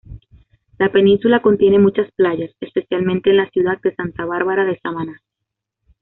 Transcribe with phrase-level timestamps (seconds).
[0.79, 5.21] La península contiene muchas playas, especialmente en la ciudad de Santa Bárbara de Samaná.